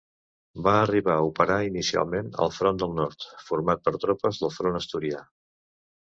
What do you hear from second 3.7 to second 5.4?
per tropes del front asturià.